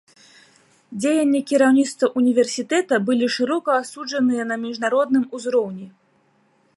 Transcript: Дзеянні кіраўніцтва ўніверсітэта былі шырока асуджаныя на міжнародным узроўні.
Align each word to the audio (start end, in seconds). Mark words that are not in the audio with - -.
Дзеянні 1.01 1.41
кіраўніцтва 1.51 2.09
ўніверсітэта 2.21 2.93
былі 3.09 3.27
шырока 3.35 3.71
асуджаныя 3.83 4.43
на 4.53 4.61
міжнародным 4.65 5.23
узроўні. 5.39 5.87